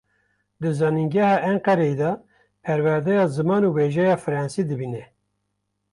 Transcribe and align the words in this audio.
Di 0.61 0.69
zanîngeha 0.79 1.35
Enqereyê 1.49 1.95
de, 2.01 2.11
perwerdeya 2.63 3.25
ziman 3.35 3.61
û 3.67 3.69
wêjeya 3.77 4.15
fransî 4.23 4.63
dibîne. 4.69 5.03